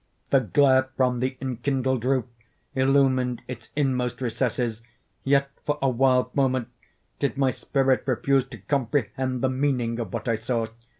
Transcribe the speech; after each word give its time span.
The 0.31 0.39
glare 0.39 0.89
from 0.97 1.19
the 1.19 1.37
enkindled 1.39 2.03
roof 2.05 2.25
illumined 2.73 3.43
its 3.47 3.69
inmost 3.75 4.19
recesses. 4.19 4.81
Yet, 5.23 5.47
for 5.63 5.77
a 5.79 5.89
wild 5.91 6.33
moment, 6.35 6.69
did 7.19 7.37
my 7.37 7.51
spirit 7.51 8.01
refuse 8.07 8.47
to 8.47 8.57
comprehend 8.57 9.43
the 9.43 9.49
meaning 9.49 9.99
of 9.99 10.11
what 10.11 10.27
I 10.27 10.37
saw. 10.37 10.65